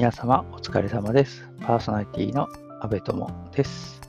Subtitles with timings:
[0.00, 1.46] 皆様お疲れ様です。
[1.60, 2.48] パーソナリティの
[2.80, 4.00] 阿部友です。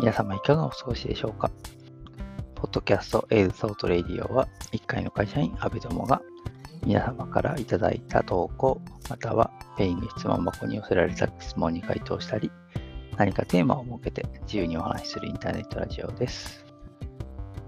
[0.00, 1.52] 皆様いかがお過ごしでしょうか？
[2.56, 6.20] ポッドキャスト A's Thought Radio は一介の会社員阿部友が
[6.82, 12.50] 皆様からいただいた投稿または Peing質問箱に寄せられた質問に回答したり
[13.16, 16.66] 何かテーマを設けて自由にお話しするインターネットラジオです。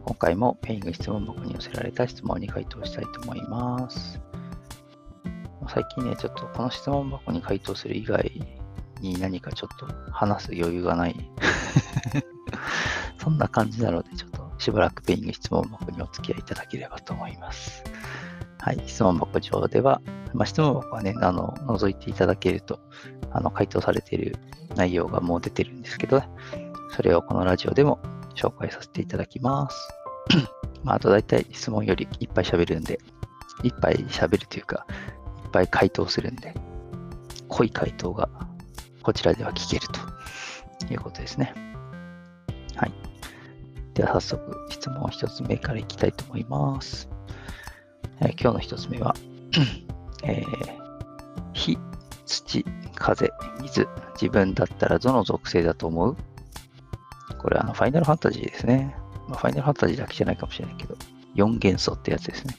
[0.04, 4.20] 今回も Peing質問箱に寄せられた質問に回答したいと思います。
[5.68, 8.30] 最近ね、ちょっとこの質問箱に回答する以外
[9.00, 11.30] に何かちょっと話す余裕がない。
[13.20, 17.84] そんな感じなので、ちょっとしばらくペイング質問箱にお付き合いいただければと思います。
[18.58, 20.00] はい、質問箱上では、
[20.34, 22.80] まあ、質問箱はね、あの、覗いていただけると、
[23.30, 24.36] あの、回答されている
[24.74, 26.28] 内容がもう出てるんですけど、ね、
[26.90, 28.00] それをこのラジオでも
[28.34, 29.88] 紹介させていただきます。
[30.82, 32.98] まあ、あと大体質問よりいっぱい喋るんで、
[33.62, 34.86] いっぱい喋るというか、
[35.48, 36.54] っぱい回答するんで、
[37.48, 38.28] 濃い回答が
[39.02, 39.88] こちらでは聞ける
[40.86, 41.54] ということですね。
[42.76, 42.92] はい。
[43.94, 47.08] では早速質問一つ目からいきたいと思います。
[48.20, 49.14] えー今日の一つ目は、
[50.22, 50.78] えー
[51.54, 51.78] 火、
[52.26, 53.30] 土、風、
[53.62, 53.88] 水、
[54.20, 56.16] 自分だったらどの属性だと思う？
[57.38, 58.94] これあのファイナルファンタジーですね。
[59.28, 60.96] まあ、ファイナルファンタジーだけじゃないかもしれないけど、
[61.36, 62.56] 4元素ってやつですね。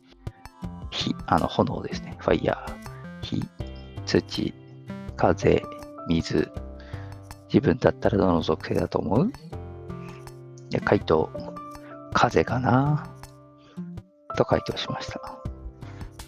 [0.92, 2.16] 火、あの炎ですね。
[2.20, 2.79] ファイヤー。
[3.30, 3.44] 火、
[4.06, 4.54] 土、
[5.16, 5.62] 風、
[6.08, 6.52] 水。
[7.52, 9.32] 自分だったらどの属性だと思う？
[10.70, 11.30] で回答、
[12.14, 13.12] 風かな？
[14.36, 15.22] と回答しました。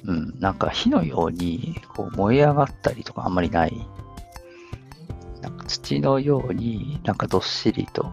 [0.03, 3.87] うん、なんか火のようにこう燃え上がったりとかあんまりない。
[5.41, 8.11] なんか土のようになんかどっしりと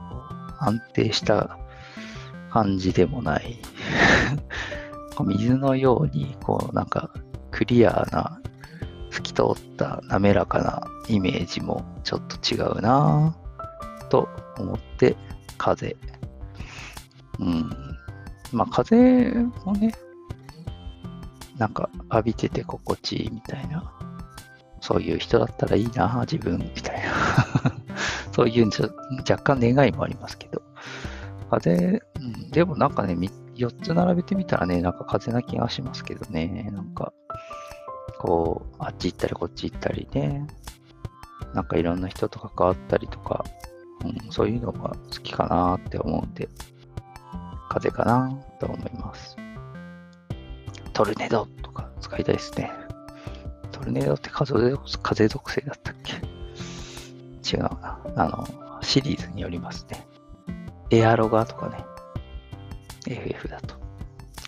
[0.59, 1.59] 安定した
[2.50, 3.59] 感じでもない。
[5.20, 7.11] 水のようにこうなんか
[7.50, 8.41] クリアな
[9.11, 14.28] 透き通った滑らかなイメージもちょっと違うなぁと
[14.59, 15.16] 思って
[15.56, 15.97] 風。
[17.38, 17.71] うん。
[18.53, 19.32] まあ風
[19.65, 19.93] もね、
[21.59, 23.93] なんか浴びてて心地いいみたいな。
[24.81, 27.12] そういう人だったらいいなぁ自分みたいな。
[28.32, 28.91] そういうちょ
[29.28, 30.62] 若干願いもありますけど。
[31.50, 33.15] 風、うん、でもなんかね、
[33.56, 36.71] 4つ並べてみたらね、なんか風な気がしますけどね。
[36.72, 37.12] なんか、
[38.19, 40.47] こう、あっち行ったりこっち行ったりね。
[41.55, 43.45] なんかいろんな人と関わったりとか、
[44.05, 46.49] うん、そういうのが好きかなって思うんで、
[47.69, 48.31] 風かな
[48.61, 49.37] と思います。
[50.93, 52.71] トルネードとか使いたいですね。
[53.73, 54.55] トルネードって風
[55.03, 56.15] 風属性だったっけ？
[57.56, 58.00] 違うな。
[58.17, 60.06] あの、シリーズによりますね。
[60.91, 61.85] エアロガとかね。
[63.06, 63.77] FF だと。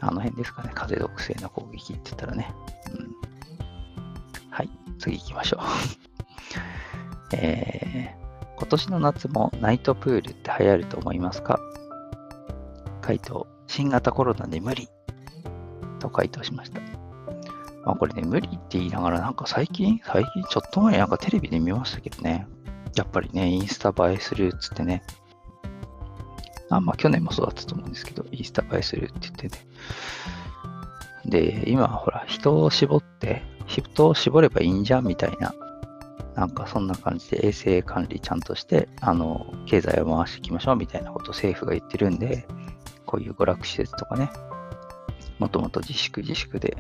[0.01, 0.73] あの辺ですかね。
[0.75, 2.53] 風属性の攻撃って言ったらね。
[5.00, 5.61] 次行きましょう。
[7.37, 11.59] えー、今年の夏もナイトプールって流行ると思いますか？
[13.00, 13.47] 回答。
[13.66, 14.89] 新型コロナで無理。
[16.00, 16.81] と回答しました。
[17.84, 22.47] まあこれね、無理って言いながら、なんか最近、最近ちょっと前なんかテレビで見ましたけどね。
[22.97, 25.03] やっぱりね、インスタ映えするっつってね。
[26.69, 29.66] あ、まあ去年もそうだったと思うんですけど、インスタ映えするって言ってね。
[31.27, 35.55] で、今ほら、人を絞って、人を絞ればいいんじゃんみたいな、
[36.35, 42.47] なんかそんな感じで衛生管理ちゃんとして、あの、経済を回していきましょうみたいなことを政府が言ってるんで、
[43.07, 44.31] こういう娯楽施設とかね、
[45.39, 46.77] もともと自粛自粛で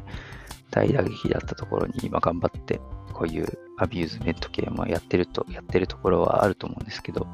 [0.70, 2.80] 大打撃だったところに今頑張って、
[3.12, 3.46] こういう
[3.78, 7.26] アミューズメント系もやってると、やってるところはあると思うんですけど、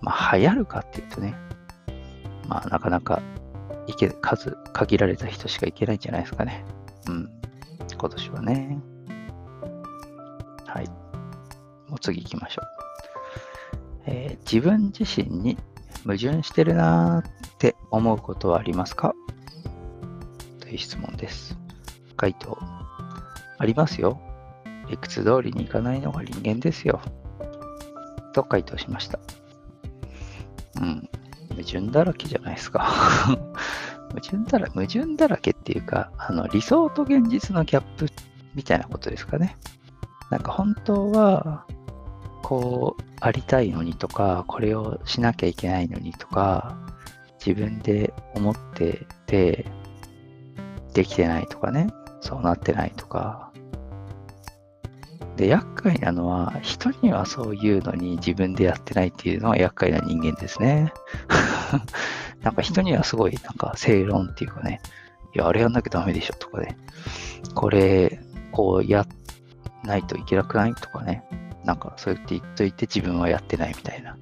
[0.00, 1.34] まあ流行るかっていうとね、
[2.48, 3.20] まあなかなか
[3.86, 6.64] いけ数限られた人しか行けないんじゃないですかね。
[7.08, 7.43] うん。
[7.96, 8.78] 今年はね。
[10.66, 10.88] はい。
[11.88, 12.66] もう次行きましょう。
[14.06, 15.56] えー自分自身に
[16.04, 19.14] 矛盾してるなーって思うことはありますか？
[20.60, 21.56] という質問です。
[22.16, 22.58] 回答。
[23.58, 24.20] ありますよ。
[24.88, 27.00] 理屈通りにいかないのが人間ですよ。
[28.34, 29.18] と回答しました。
[30.76, 31.08] うん。
[31.50, 32.86] 矛盾だらけじゃないですか。
[34.14, 38.06] 矛盾だら、矛盾だらけっていうか、あの、理想と現実のギャップ
[38.54, 39.56] みたいなことですかね。
[40.30, 41.66] なんか本当は、
[42.42, 46.76] こう、ありたいのにとか、これをしなきゃいけないのにとか、
[47.44, 49.66] 自分で思ってて、
[50.92, 51.88] できてないとかね、
[52.20, 53.50] そうなってないとか。
[55.36, 60.92] で、厄介なのは、人にはそういうのに自分でやってないっていうのは厄介な人間ですね。
[62.42, 64.80] なんか人にはすごい、なんか正論っていうかね、
[65.34, 66.76] いや、あれやんなきゃダメでしょとかね、
[67.54, 68.20] これ、
[68.52, 69.06] こうや、
[69.84, 71.24] ないといけなくないとかね。
[71.64, 74.16] なんかそうやって言っといて自分はやってないみたいな。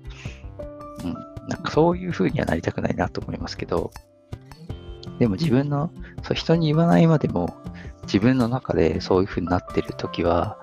[1.04, 1.14] うん。
[1.48, 3.90] なんかそういう風にはなりたくないなと思いますけど、
[5.18, 5.90] でも自分の、
[6.22, 7.56] そう人に言わないまでも
[8.04, 10.58] 自分の中でそういう風になってる時は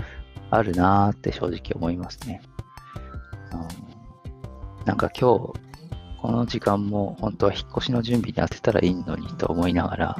[0.49, 2.41] あるなーって正直思いますね。
[3.51, 5.68] うん、なんか今日、
[6.21, 10.17] この時間も本当は引っ越しの準備に当てたらいいのにと思いながら、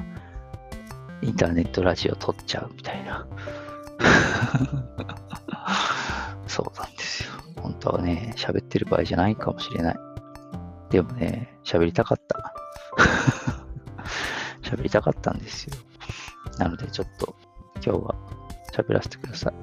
[1.21, 3.27] インターネットラジオ撮っちゃうみたいな。
[6.47, 7.31] そうなんですよ。
[7.61, 9.97] 本当はね、喋ってる場合じゃないかもしれない。
[10.89, 12.53] でもね、喋りたかった。
[14.63, 15.75] 喋りたかったんですよ。
[16.57, 17.35] なのでちょっと
[17.75, 18.15] 今日は
[18.73, 19.53] 喋らせてください。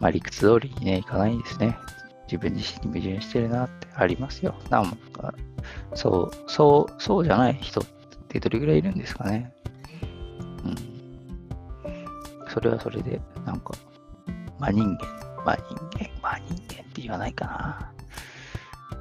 [0.00, 1.78] まあ理屈通りにね、いかないんですね。
[2.26, 4.54] 自分自身に矛盾してるなってありますよ。
[4.70, 5.34] なんか、
[5.94, 7.84] そう、そう、そうじゃない人っ
[8.28, 9.52] てどれぐらいいるんですかね。
[10.64, 10.74] うん。
[12.48, 13.72] それはそれで、なんか、
[14.58, 15.06] 真人間、
[15.44, 17.92] 真人間、真人間って言わないかな。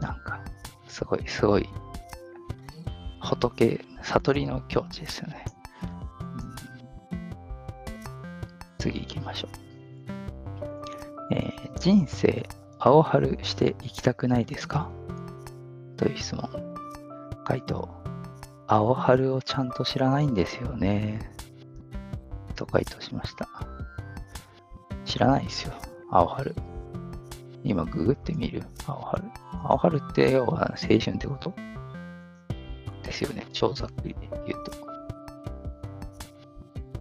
[0.02, 0.40] なんか、
[0.88, 1.68] すごい、すごい、
[3.22, 5.46] 仏、悟りの境地ですよね。
[5.84, 6.54] うん
[8.80, 9.64] 次行きましょう。
[11.32, 12.46] えー、人生、
[12.86, 14.90] 青春していきたくないですか？
[15.96, 16.50] という質問。
[17.46, 17.88] 回答。
[18.68, 21.32] 青春をちゃんと知らないんですよね。
[22.56, 23.48] と回答しました。
[25.06, 25.74] 知らないですよ。
[26.12, 26.54] 青春。
[27.64, 28.64] 今ググってみる。
[28.86, 29.24] 青春。
[29.64, 31.54] 青春って要は青春ってこと？
[33.04, 33.48] ですよね。
[33.54, 34.72] 超ざっくりで言うと。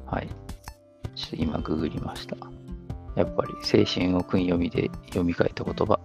[0.06, 0.28] はい。
[1.16, 2.36] ちょっと今ググりました。
[3.14, 6.00] やっぱり青春を訓読みで読み替えた言葉。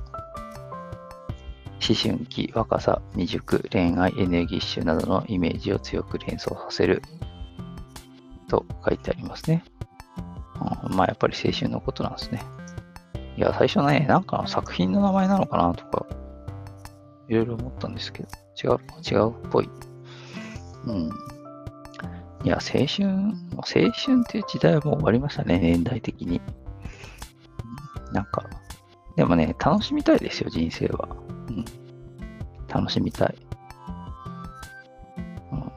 [1.80, 7.02] 思春期、若さ、未熟、恋愛、エネルギッシュなどのイメージを強く連想させる
[8.50, 9.64] と書いてありますね。
[10.90, 12.42] うん、まあやっぱり青春のことなんですね。
[13.38, 16.06] いや、最初ね、なんか作品の名前なのかなとか、
[17.30, 18.30] いろいろ思ったんですけど、
[18.62, 19.70] 違う、違うっぽい。
[20.86, 21.10] うん。
[22.44, 23.08] いや、青春、
[23.56, 26.42] 青春っていう時代はもう終わりましたね、年代的に。
[28.12, 28.46] なんか、
[29.16, 31.10] でもね、楽しみたいですよ、人生は。
[31.50, 31.66] うん。
[32.68, 33.36] 楽しみたい。
[35.52, 35.72] うん。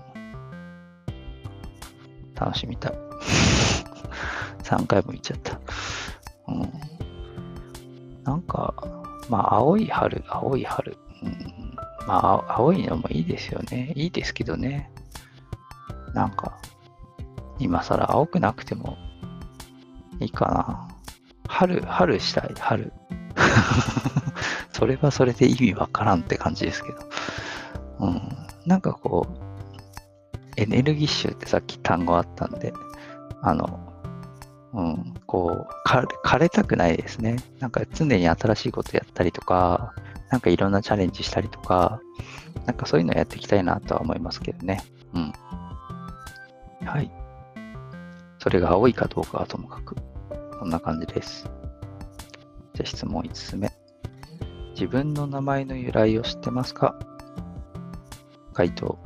[2.35, 2.93] 楽しみたい。
[4.63, 5.59] 3回も言っちゃった。
[6.49, 6.73] うん。
[8.25, 8.75] なんか、
[9.29, 10.97] まあ、青い春、青い春。
[11.23, 11.77] うん。
[12.07, 13.93] まあ、青いのもいいですよね。
[13.97, 14.91] いいですけどね。
[16.15, 16.59] なんか、
[17.59, 18.97] 今更青くなくても
[20.19, 20.90] いいかな。
[21.61, 22.91] 春、春したい、春。
[24.73, 26.99] それはそれで意味わからんって感じですけど。
[27.99, 28.23] うん。
[28.65, 32.73] なんかこう、エネルギッシュってさっき単語あったんで、
[33.43, 33.79] あの、
[34.73, 35.89] うん、こう、
[36.25, 37.37] 枯れたくないですね。
[37.59, 39.93] なんか常に新しいことやったりとか、
[40.31, 42.01] なんかいろんなチャレンジしたりとか、
[42.65, 44.83] なんかそういうのやっていきたいなとは思いますけどね。
[45.13, 45.33] うん。
[46.87, 47.13] はい。
[48.39, 49.97] それが青いかどうかはともかく、
[50.61, 51.51] こんな感じです。
[52.75, 53.73] じゃあ質問5つ目。
[54.75, 56.95] 自分の名前の由来を知ってますか？
[58.53, 58.99] 回答。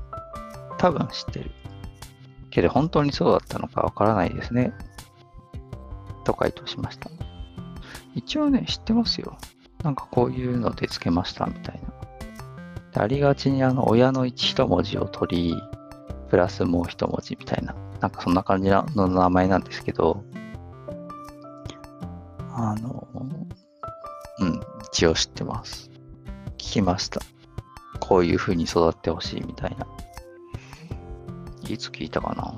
[0.78, 1.52] 多分知ってる。
[2.50, 4.72] けど本当にそうだったのかわからないですね。
[6.24, 7.08] と回答しました。
[8.16, 9.38] 一応ね、知ってますよ。
[9.84, 11.88] なんかこういうのでつけましたみたいな。
[12.94, 15.62] でありがちにあの親の一文字を取り、
[16.30, 20.24] プラスもう一文字みたいな、なんかそんな感じの名前なんですけど、
[22.74, 23.06] あの、
[24.40, 24.60] うん、
[24.92, 25.90] 一応知ってます。
[26.58, 27.20] 聞きました。
[28.00, 29.86] こういう風に育ってほしいみたいな。
[31.68, 32.52] いつ聞いたかな？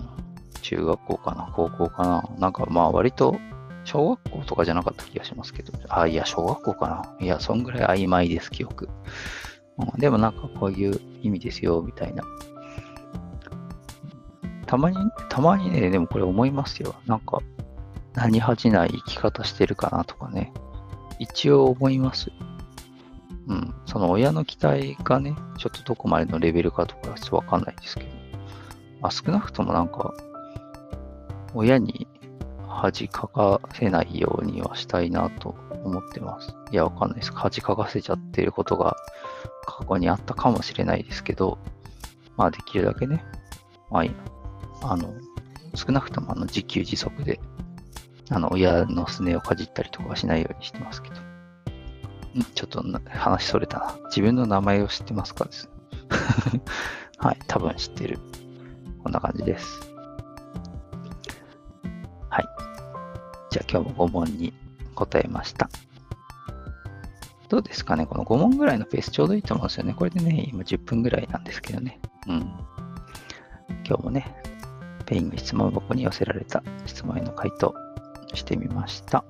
[0.63, 1.53] 中学校かな？
[1.55, 2.29] 高校かな？
[2.39, 3.37] なんかまあ割と
[3.85, 5.73] 小学校とかじゃなかった気がしますけど。
[5.89, 7.25] あ、いや、小学校かな？
[7.25, 8.89] いや、そんぐらい曖昧です、記憶。
[9.79, 12.25] うん、でもなんかこういう意味ですよ、みたいな
[14.67, 14.97] たまに、
[15.29, 16.97] たまにね、でもこれ思いますよ。
[17.07, 17.39] なんか、
[18.17, 20.53] 何恥じない生き方してるかなとかね。
[21.19, 22.31] 一応思います。
[23.47, 23.75] うん。
[23.85, 28.09] その親の期待がね、ちょっとどこまでのレベルかとかちょっとわかんないですけど。
[29.01, 30.15] まあ、少なくともなんか、
[31.55, 32.09] 親に
[32.67, 35.55] 恥かかせないようにはしたいなと
[35.85, 36.55] 思ってます。
[36.73, 37.33] いや、わかんないです。
[37.35, 38.97] 恥かかせちゃってることが
[39.67, 41.59] 過去にあったかもしれないですけど、
[42.37, 43.25] まあできるだけね、
[43.91, 45.15] まああの、
[45.75, 47.41] 少なくともあの自給自足で、
[48.31, 51.17] あの、親のすねをかじったりとかはしないようにしてますけど。
[52.55, 53.97] ちょっと話それたな。
[54.07, 55.71] 自分の名前を知ってますかです。
[57.19, 58.19] はい、多分知ってる。
[59.03, 59.81] こんな感じです。
[62.29, 62.45] はい。
[63.51, 64.53] じゃあ今日も5問に
[64.95, 65.71] 答えました。
[67.49, 68.07] どうですかね？
[68.07, 69.95] この5問ぐらいのペースちょうどいいと思うんですよね。
[69.95, 72.01] これでね、今10分ぐらいなんですけどね。
[72.27, 72.41] うん。
[73.87, 74.35] 今日もね、
[75.07, 77.86] Peing質問箱に寄せられた質問への回答
[78.35, 79.25] してみました。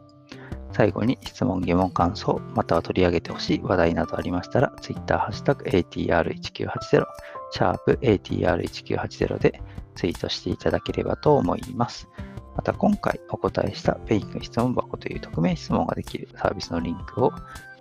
[0.72, 7.06] 最後に質問、疑問、感想、または取り上げてほしい話題などありましたら、Twitter、ハッシュタグ ATR1980、
[7.50, 9.62] シャープ ATR1980 で
[9.94, 12.08] ツイートしていただければと思います。
[12.56, 17.32] また今回お答えした Peing質問箱という匿名質問ができるサービスのリンクを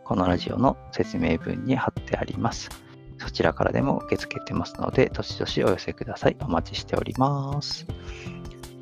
[0.03, 2.69] このラジオの説明文に貼ってあります。
[3.17, 6.37] そちらからでも受け付けてますので、どしどしお寄せください。
[6.41, 7.87] お待ちしております。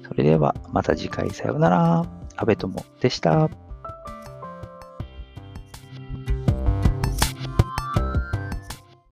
[0.07, 2.22] それではまた次回さようなら。
[2.35, 3.49] 安部友でした。